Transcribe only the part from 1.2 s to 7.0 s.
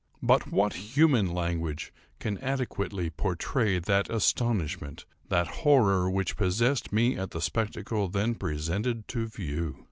language can adequately portray that astonishment, that horror which possessed